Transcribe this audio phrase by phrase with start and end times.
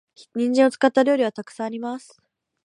[0.33, 2.19] 人参を使った料理は沢山あります。